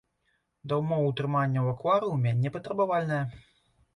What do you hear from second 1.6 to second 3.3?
ў акварыуме непатрабавальная.